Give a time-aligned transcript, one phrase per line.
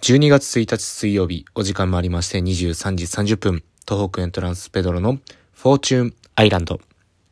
[0.00, 5.18] 12月1日水曜日、お時間もありまして23時30分、東北エントランスペドロの
[5.52, 6.80] フォーチューンアイランド。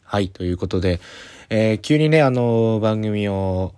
[0.05, 1.01] はい、ということで、
[1.49, 3.73] えー、急にね、あの、番組を、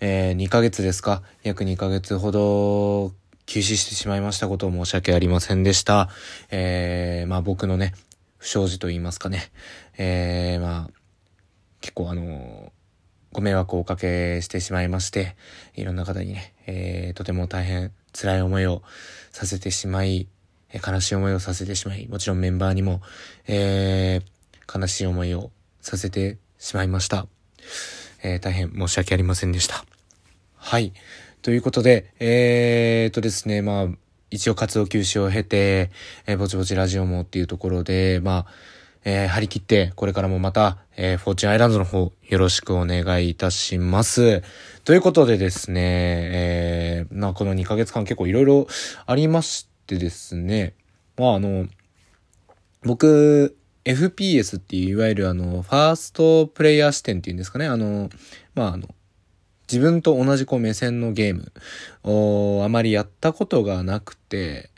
[0.00, 3.12] えー、2ヶ月ですか約2ヶ月ほど
[3.44, 6.08] 休止してしまいましたことを申し訳ありませんでした。
[6.50, 7.92] えー、まあ僕のね、
[8.38, 9.52] 不祥事と言いますかね。
[9.98, 10.90] えー、まあ、
[11.82, 12.72] 結構あの
[13.34, 15.34] ご迷惑をおかけしてしまいまして、
[15.74, 18.82] いろんな方にね、えー、とても大変辛い思いを
[19.32, 20.28] させてしまい、
[20.72, 23.02] 悲しい思いをさせてしまい、もちろんメンバーにも、
[23.48, 27.26] えー、悲しい思いをさせてしまいました。
[28.22, 29.84] えー、大変申し訳ありませんでした。
[30.54, 30.92] はい。
[31.42, 33.86] ということで、えー、とですね、まあ、
[34.30, 35.90] 一応活動休止を経て、
[36.26, 38.46] えー、ぼちぼちラジオもっていうところで、まあ、
[39.04, 44.42] えー、張り切って、これからもまた、えー、フォーチュンアイランドの方、よろしくお願いいたします。
[44.84, 48.66] ということでですね、えー、まあ、この2ヶ月間結構いろいろ
[49.06, 50.74] ありましてですね、
[51.18, 51.66] まあ、あの、
[52.82, 58.08] 僕、FPS っていう、いわゆるあの、ファーストプレイヤー視点っていうんですかね、あの、
[58.54, 58.88] まあ、あの、
[59.70, 61.52] 自分と同じこう目線のゲーム
[62.02, 64.70] をあまりやったことがなくて、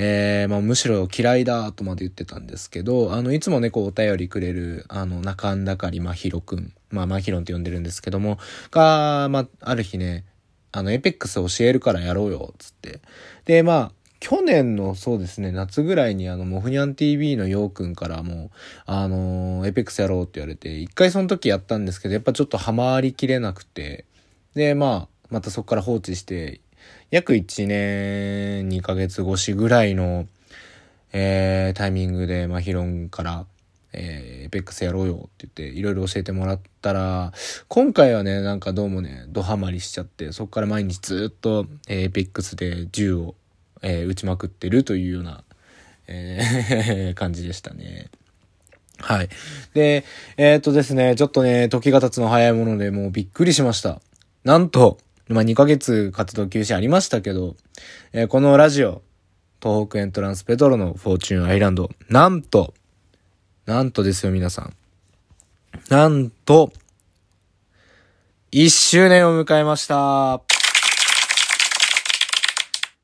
[0.00, 8.38] えー、まあ、むしろ嫌いだとまで言ってたんですけど、あの、いつもね、こう、お便りくれる、あの、中んだかりまひろくん、まあ、まひろんって呼んでるんですけども、
[8.70, 10.24] が、まあ、ある日ね、
[10.70, 13.00] あの、エペックス教えるからやろうよ、つって。
[13.44, 18.52] で、まあ、去年のそうですね、夏ぐらいにあの、モフニャン TV のようくんからも、
[18.86, 24.04] あのエペックスやろうって言われて、一回その時やったんですけど、やっぱちょっとハマりきれなくて、
[24.54, 26.60] で、まあ、またそこから放置して、
[27.10, 30.26] 約1年2ヶ月越しぐらいの、
[31.12, 33.46] えー、タイミングで、まあ、ヒロンから、
[33.94, 37.32] えー、エペックスやろうよって言って、いろいろ教えてもらったら、
[37.68, 43.34] 今回はね、なんかどうもね、ドハマりしちゃって、そこから毎日ずっと、えー、エペックスで銃を、
[43.80, 45.44] えー、撃ちまくってるというような、
[46.08, 48.10] えー、 感じでしたね。
[48.98, 49.30] はい。
[49.72, 50.04] で、
[50.36, 54.02] えー、っとですね、ちょっとね、時が経つの早いもので、もうびっくりしました。
[54.44, 57.54] なんと、まあ、2ヶ月活動休止ありましたけど、
[58.12, 59.02] えー、このラジオ、
[59.62, 62.72] 東北エントランスペトロのフォーチュンアイランド、なんと、
[63.66, 64.74] なんとですよ、皆さん。
[65.90, 66.72] なんと、
[68.52, 70.40] 1周年を迎えました。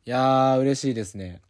[0.06, 1.40] いやー、嬉しいですね。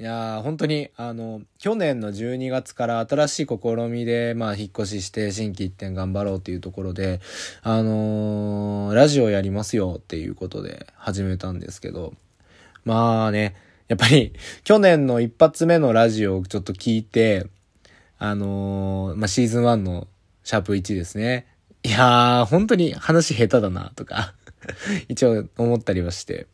[0.00, 7.20] いや、本当に、あの、去年の12月から新しい試みで、まあ、引っ越しして新規一点頑張ろうっていうところで、
[7.62, 12.14] あのー、ラジオやりますよっていうことで始めたんですけど、
[12.86, 13.54] まあね、
[13.88, 14.32] やっぱり、
[14.64, 17.48] 去年の一発目のラジオをちょっと聞いて、
[18.18, 20.08] あのー、まあ、シーズン1の
[20.44, 21.46] シャープ1ですね。
[21.82, 24.32] いやー、本当に話下手だな、とか
[25.10, 26.46] 一応思ったりはして。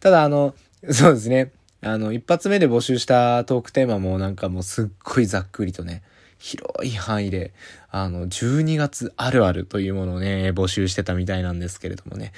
[0.00, 0.54] ただ、あの、
[0.90, 1.52] そうですね。
[1.84, 6.02] あの、一発目で募集したトークテーマもなんかもうすっごいざっくりとね、
[6.38, 7.52] 広い範囲で、
[7.90, 12.32] あの、12月あるあるというものをね、募集してたみたいなんですけれどもね、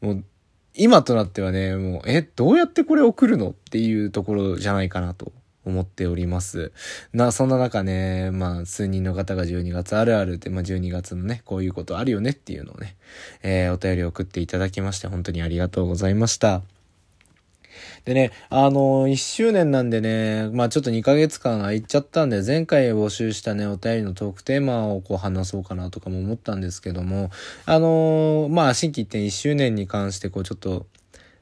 [0.00, 0.24] もう、
[0.74, 5.32] 今となってはね、もう、え、どうやってこれ送るのっていうところじゃないかなと
[5.66, 6.72] 思っております。
[7.12, 12.96] な、そんな中ね、まあ、数人の方が12月あるあるって、まあ、12月のね、こういうことあるよねっていうのをね、
[13.42, 16.62] えー、お便り送っていただきまして、本当にありがとうございました。
[18.04, 27.30] でね、あの、1周年なんでね、まあちょっと2ヶ月間空いちゃったんで、前回募集したね、お便りのトークテーマをこう話そうかなとかも思ったんですけども、
[27.66, 30.86] あの、まあ新規一点1周年に関してこうちょっと、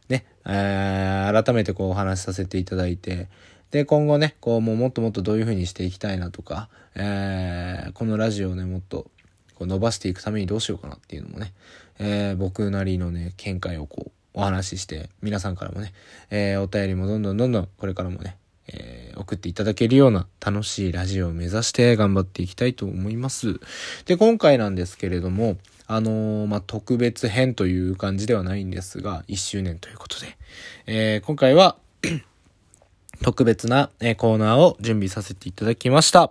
[0.09, 3.29] ね、えー、改めてこうお話しさせていただいて、
[3.71, 9.11] で、今後ね、こうもうもっともっとどういう風にしていきたいなとか、えー、このラジオをね、もっと
[9.55, 11.53] こう伸ばしていくためにどうしようかなっていうのもね、
[11.99, 15.95] えー、僕なりのね、見解をこう、お話しして、皆さんからもね、
[16.31, 18.37] えー、お便りもどんどんどんどんこれからもね、
[18.69, 23.59] えー、送っていただけるような楽しいラジオを目指して頑張っていきたいと思います。
[24.05, 25.57] で、今回なんですけれども、
[25.87, 30.37] あのー、まあ、特別編という感じではないんですが、1周年ということで、
[30.87, 31.79] えー、今回は
[33.23, 36.31] 特別な、えコーナーを準備させていただきました。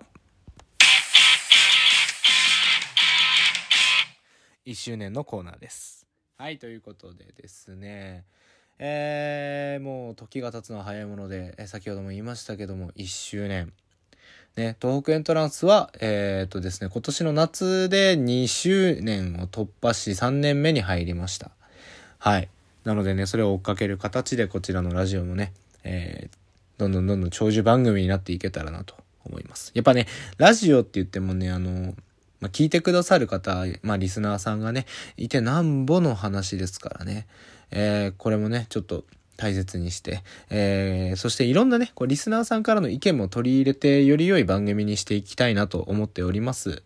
[4.67, 5.94] 1周年のコーナーです。
[6.37, 8.25] はい、ということでですね、
[8.77, 13.71] えー、もう時が経つのは早いもので、え先ほども言いましたけども、1周年。
[14.57, 21.51] ね、東北エントランスは、えー、っとですね、今年の夏で2周年を突破し3年目に入りました。
[22.19, 22.49] はい。
[22.83, 25.53] なのでね、それを追っかける形でこちらのラジオもね、
[25.85, 26.37] えー、
[26.77, 29.71] どんどんどんどん長寿番組になっていけたらなと思います。
[29.73, 30.05] やっぱね、
[30.37, 31.95] ラジオって言ってもね、あの、
[32.39, 34.85] まあ、聞いてくださる方、まあ、リスナーさんがね、
[35.17, 37.27] いてなんぼの話ですからね。
[37.71, 39.05] えー、これもね、ちょっと
[39.37, 46.83] 大切にして、えー、そしていろんなね、こうリスナーさんからの意見も取り入れてより良い番組にしていきたいなと思っております。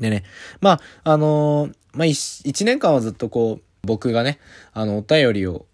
[0.00, 0.24] でね、
[0.60, 4.38] まあ、あのー、まあ一、年間はずっとこう、僕がね、
[4.72, 5.66] あの、お便りを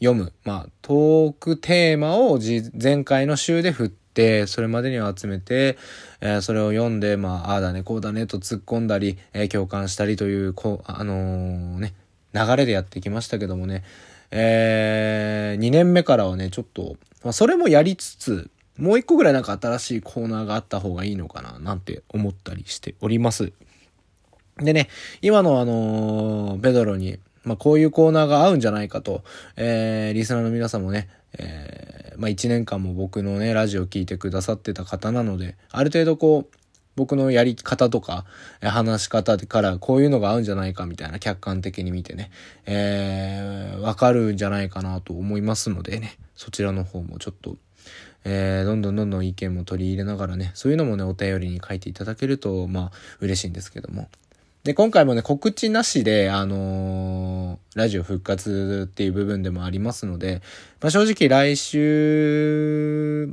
[0.00, 2.38] 読む、まあ、トークテーマを
[2.80, 3.98] 前回の週で振って、
[4.46, 5.78] それまでには集めて、
[6.20, 11.94] えー、それを読んで、まあ、ああだね、こうだねと突っ込んだり、えー、共感したりという、こう、あのー、ね、
[12.34, 13.84] 流れでやってきましたけどもね、
[14.30, 23.52] えー、2年目からはね、ちょっと、まあ、それもやりつつ、もう一個ぐらいなんか新しいコーナーがあった方がいいのかな、なんて思ったりしております。
[24.58, 24.88] でね、
[25.22, 29.22] 今のあのー、ペドロに、まあ、こういうコーナーが合うんじゃないかと、
[29.56, 31.08] えー、リスナーの皆さんもね、
[31.38, 36.58] えー、まあ、1年間も僕のね、ラジオ聴いてくださってた方なので、ある程度こう、
[36.96, 38.24] 僕のやり方とか、
[38.60, 42.32] 話し方からこういうのが合うんじゃないかみたいな客観的に見てね、
[42.66, 47.56] えー、わかるんじゃないかなと思いますのでね、そちらの方もちょっと、
[48.24, 54.08] えー、どんどんどんどん意見も取り入れながらね、そういうのもね、お便りに書いていただけると、まあ、嬉しいんですけども。
[54.64, 60.42] で、今回もね、告知なしで、あのー、ラジオ復活っていう部分でもありますので、
[60.80, 63.28] まあ、正直来週、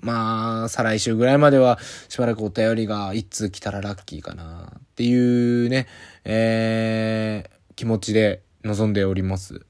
[0.00, 1.78] まあ、再来週ぐらいまでは、
[2.08, 5.86] しばらくお便りが一通来たらラッキーかなっていうね、
[6.24, 9.62] えー、気持ちで臨んでおります。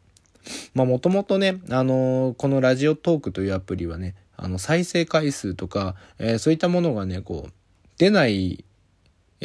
[0.75, 7.53] まあ、もともとね、あのー、このラジオトークというアプリはね、あの、再生回数とか、えー、そういったものがね、こう、
[7.99, 8.65] 出ない、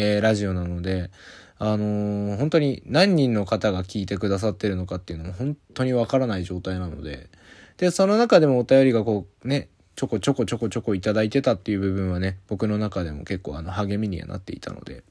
[0.01, 1.11] えー、ラジオなので、
[1.57, 7.29] あのー、本当に何人の方が聞いてくださってるのかっていうのも本当にわからない状態なので、
[7.75, 9.67] で、その中でもお便りがこう、ね、
[9.97, 15.03] ちょこちょこちょこちょこいただいてたっていう部分はね、僕の中でも結構あの励みにはなっていたので、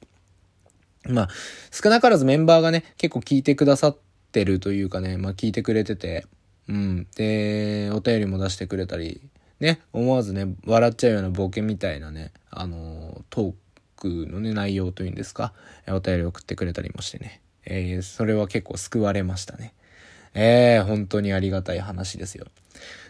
[1.06, 1.28] まあ、
[1.70, 3.98] 少なからずメンバーがね、結構聞いてくださっ
[4.32, 6.24] てるというかね、まあ聞いてくれてて、
[6.66, 7.06] うん。
[7.14, 9.20] で、お便りも出してくれたり、
[9.60, 13.56] ね、思わずね、笑っちゃうようなボケみたいなね、あの、トーク
[14.06, 15.52] のね、内容というんですか、
[15.88, 19.74] お便り送ってくれたりもしてね、えー、それは結構救われましたね。
[20.34, 22.46] えー、本当にありがたい話ですよ。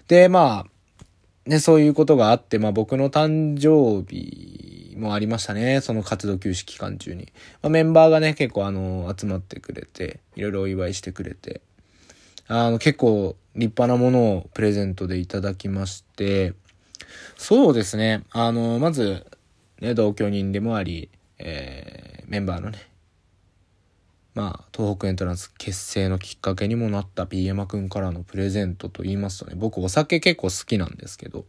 [0.06, 5.80] で、まあ、ね、そういうことがあって、まあ僕の誕生日もありましたね。
[5.80, 7.32] その活動休止期間中に。
[7.62, 11.62] まあ、メンバーがね、結構あの、集まってくれて、いろいろお祝いしてくれて、
[12.48, 16.52] あの、結構立派なものをプレゼントでいただきまして、
[17.36, 18.24] そうですね。
[18.30, 19.24] あの、まず、
[19.80, 22.78] ね、同居人でもあり、えー、メンバーのね、
[24.34, 31.44] まあ、東北エントランス結成のきっかけにもなった B 山くんからのプレゼントと言いますとね、僕お酒結構好きなんですけど、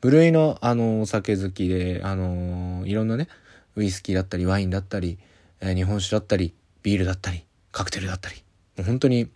[0.00, 3.28] 部類のあの、お酒好きで、あのー、いろんなね、
[3.74, 5.18] ウイスキーだったり、ワインだったり、
[5.60, 8.36] えー、日本酒だったり、ビールだったり、カクテルだったり、
[8.76, 9.28] もう本当に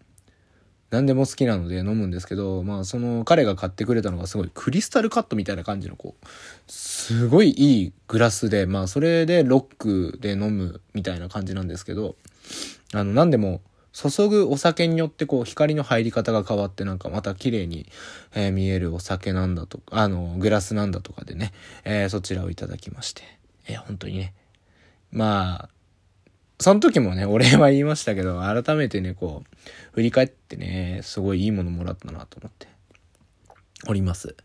[0.91, 6.27] 何でも好きなので飲むんですけど、まあその彼が買ってくれたのがすごいクリスタルカットみたいな感じのこう、
[6.67, 12.17] すごいいいグラスで、まあそれでロックで飲むみたいな感じなんですけど、
[12.95, 13.61] あの、何でも、
[13.93, 17.87] 注ぐお酒によってこう光の入り方が変わってなんかまた綺麗に、
[18.33, 21.53] えー、見えるお酒なんだとか、あの、グラスなんだとかでね、
[21.85, 23.23] えー、そちらをいただきまして。
[23.67, 24.35] えー、本当にね。
[25.11, 25.69] まあ、
[26.61, 29.57] その時もね、 お礼は言いましたけど、改めてね、こう、
[29.93, 32.67] 振り返ってね、すごいいいものもらったなと思って
[33.87, 34.37] おります。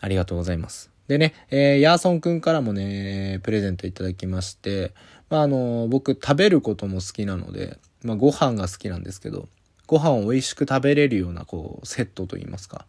[0.00, 0.90] ありがとうございます。
[1.08, 4.92] でね、えー、ヤーソンくんからもね、プレゼントいただきまして、
[5.28, 9.48] まあ、あの、僕食べることも好きなので、まあ、ご飯が好きなんですけど、
[9.86, 12.86] ご飯を美味しく食べれるような、こう、セットといいますか。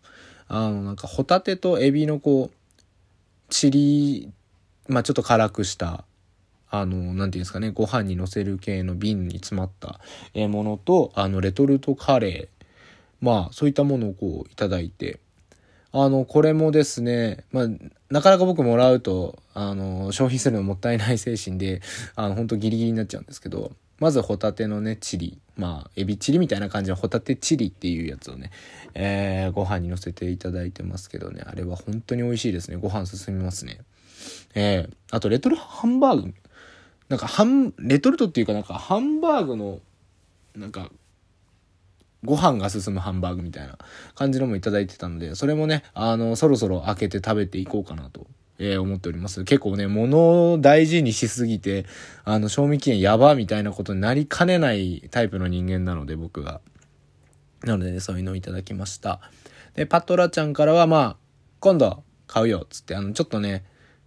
[0.48, 2.55] あの、なんか、ホタテとエビの、こう、
[3.50, 4.32] チリ、
[4.88, 6.05] まあ、ちょっと辛くした、
[6.74, 10.00] あの、なんていうんですかね、ご飯に乗せる系の瓶に詰まった
[10.48, 12.65] ものと、あの、レトルトカレー、
[13.22, 15.20] まあ、そういったものをこう、いただいて、
[15.92, 17.68] あの、これもですね、まあ、
[18.10, 21.84] なかなか僕もらうと、あの、消費するのもったいない精神で、
[22.15, 25.38] あの、本当ギリギリになっちゃうんですけど、まずホタテのね、チリ。
[25.56, 28.50] まあ、エビチリみたいな感じのホタテチリっていうやつをね、
[28.96, 32.77] えー、ご飯に乗せていただいてますけどね、あれは本当に美味しいですね。
[32.77, 33.77] ご飯進みますね。
[34.56, 36.34] えー、あと、レトルハンバーグ。
[37.13, 39.82] なんか、ハン、レトルトっていうかなんか、ハンバーグの、
[40.55, 40.89] なんか、
[42.25, 43.77] ご飯が進むハンバーグみたいな
[44.15, 48.25] 感じのもいただいてたので、それもね、あの、そろそろ開けて食べていこうかなと、
[48.58, 49.43] えー、思っております。
[49.43, 51.86] 結構ね、物を大事にしすぎて、
[52.24, 56.62] あの、賞味期限やばみたいなことになりかねないタイプの人間なので、僕が。
[57.63, 59.22] なのでね、そういうのをいただきました。
[59.75, 61.17] で、パトラちゃんからは、まあ、
[61.60, 63.63] 今度買うよ、つって、あの、ちょっとね、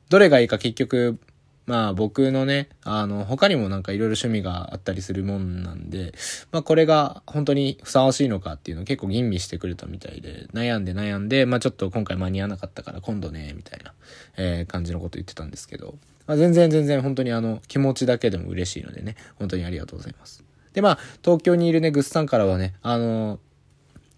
[0.08, 1.20] どれがいいか結局、
[1.66, 6.14] まあ僕のね、あの、他にもなんかいろいろ趣味があったりするもんなんで、
[6.52, 13.92] まあこれが本当にふさわしいのかっていうのを結構吟味してくれたみたいで、悩んで悩んで、まあちょっと今回間に合わなかったから今度ね、みたいな、
[14.36, 15.96] えー、感じのこと言ってたんですけど、
[16.28, 20.44] まあ全然全然本当にあの、気持ちだけでも嬉しいのでね、本当にありがとうございます。
[20.72, 23.40] でまあ、東京にいるね、グッさんからはね、あの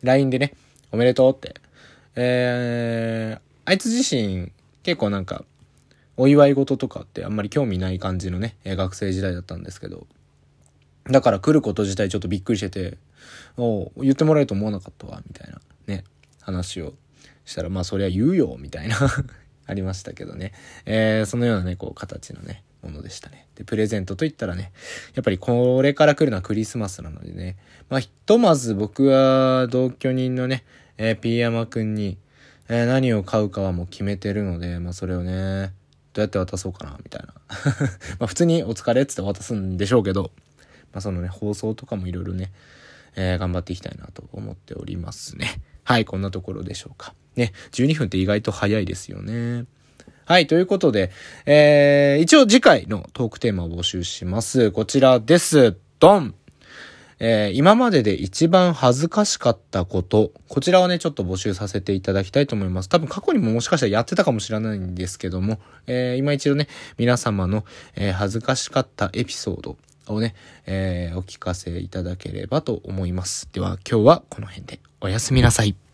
[0.02, 0.52] LINE でね、
[0.92, 1.54] おめでとうって、
[2.14, 4.50] えー、あいつ自身
[4.82, 5.44] 結構なんか、
[6.18, 10.06] お祝い事とかってあんまり興味ない感じのね、学生時代だったんですけど、
[11.04, 12.98] だから来ること自体ちょっとびっくりしてて、
[13.56, 16.04] お言ってもらえると思わなかったわ、みたいなね、
[16.40, 16.92] 話を
[17.44, 18.96] したら、まあそりゃ言うよ、みたいな
[19.66, 20.52] ありましたけどね。
[20.86, 23.46] えー、そのようなね、こう、形のね、ものでしたね。
[23.54, 24.72] で、プレゼントといったらね、
[25.14, 27.56] やっぱりこれから来るのはクリスマスなのでね、
[27.88, 30.64] まあ、ひとまず僕は同居人のね、
[30.96, 32.18] えー、ピーヤマくんに、
[32.68, 35.72] えー、何を買うかはもう決めてるので、まあ、それをね、
[36.18, 37.34] どうやって渡そうかな、みたいな。
[38.18, 40.32] まあ普通にお疲れっつって渡すんでしょうけど、
[40.92, 42.50] まあそのね、放送とかもいろいろね、
[43.14, 45.60] えー、頑張っていきたいなと思っておりますね。
[45.84, 47.14] はい、こんなところでしょうか。
[47.36, 49.66] ね、12分って意外と早いですよね。
[50.24, 51.12] はい、ということで、
[51.46, 54.72] えー、一応次回のトークテーマを募集します。
[54.72, 55.76] こちらです。
[56.00, 56.34] ドン
[57.20, 62.88] えー、今までで一番恥ずかしかったこと、こちらをね、ちょっと募集させていただきたいと思います。
[62.88, 67.64] 多分過去にももしかしたらやってたかもしれないんですけども、えー、今一度ね、皆様の、
[67.96, 70.34] えー、恥ずかしかったエピソードをね、
[70.66, 73.48] え、お聞かせいただければと思います。
[73.52, 75.87] では今日はこの辺でおやすみなさい。